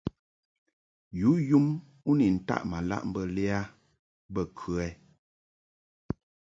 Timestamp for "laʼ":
2.89-3.01